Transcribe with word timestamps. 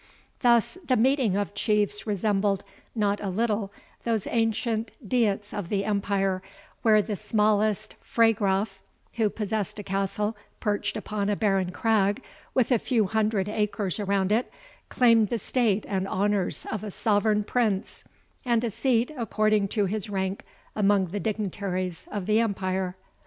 Thus 0.39 0.79
the 0.83 0.97
meeting 0.97 1.37
of 1.37 1.53
Chiefs 1.53 2.07
resembled 2.07 2.65
not 2.95 3.19
a 3.21 3.29
little 3.29 3.71
those 4.03 4.25
ancient 4.25 4.93
Diets 5.07 5.53
of 5.53 5.69
the 5.69 5.85
Empire, 5.85 6.41
where 6.81 7.03
the 7.03 7.15
smallest 7.15 7.93
FREY 7.99 8.33
GRAF, 8.33 8.81
who 9.17 9.29
possessed 9.29 9.77
a 9.77 9.83
castle 9.83 10.35
perched 10.59 10.97
upon 10.97 11.29
a 11.29 11.35
barren 11.35 11.71
crag, 11.71 12.23
with 12.55 12.71
a 12.71 12.79
few 12.79 13.05
hundred 13.05 13.47
acres 13.47 13.99
around 13.99 14.31
it, 14.31 14.51
claimed 14.89 15.29
the 15.29 15.37
state 15.37 15.85
and 15.87 16.07
honours 16.07 16.65
of 16.71 16.83
a 16.83 16.89
sovereign 16.89 17.43
prince, 17.43 18.03
and 18.43 18.63
a 18.63 18.71
seat 18.71 19.11
according 19.15 19.67
to 19.67 19.85
his 19.85 20.09
rank 20.09 20.43
among 20.75 21.09
the 21.11 21.19
dignitaries 21.19 22.07
of 22.11 22.25
the 22.25 22.39
Empire. 22.39 22.95